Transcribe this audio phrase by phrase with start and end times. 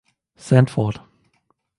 [0.45, 0.97] Sandford.